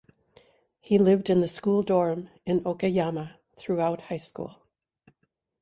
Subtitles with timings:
[0.79, 4.55] He lived in the school dorm in Okayama through out high school.